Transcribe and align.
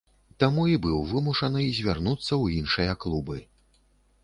Таму 0.43 0.63
і 0.75 0.77
быў 0.85 1.03
вымушаны 1.11 1.67
звярнуцца 1.81 2.25
ў 2.25 2.45
іншыя 2.63 2.99
клубы. 3.05 3.37